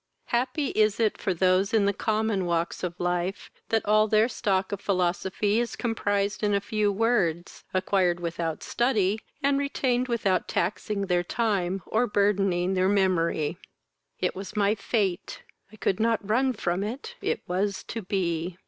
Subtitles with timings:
[0.29, 4.71] Happy is it for those in the common walks of life, that all their stock
[4.71, 11.01] of philosophy is comprised in a few words, acquired without study, and retained without taxing
[11.05, 13.59] their time or burthening their memory,
[14.19, 18.57] "it was my fate, I could not run from it, it was to be."